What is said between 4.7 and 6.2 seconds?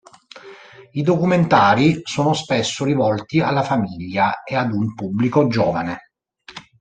un pubblico giovane.